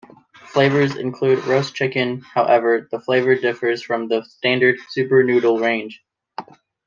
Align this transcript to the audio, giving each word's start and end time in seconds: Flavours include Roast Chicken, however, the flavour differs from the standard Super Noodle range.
Flavours 0.33 0.95
include 0.95 1.45
Roast 1.45 1.75
Chicken, 1.75 2.21
however, 2.21 2.87
the 2.89 2.99
flavour 2.99 3.35
differs 3.35 3.83
from 3.83 4.07
the 4.07 4.23
standard 4.23 4.79
Super 4.89 5.23
Noodle 5.23 5.59
range. 5.59 6.03